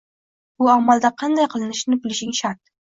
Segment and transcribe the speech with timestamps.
[0.63, 2.63] Bu amalda qanday qilinishini bilishing shart.